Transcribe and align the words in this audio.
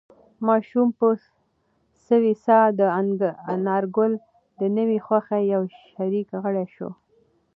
ماشوم 0.47 0.87
په 0.99 1.07
سوې 2.07 2.33
ساه 2.45 2.65
د 2.79 2.81
انارګل 3.53 4.11
د 4.59 4.61
نوې 4.77 4.97
خوښۍ 5.05 5.43
یو 5.53 5.63
شریک 5.91 6.27
غړی 6.43 6.65
شو. 6.75 6.89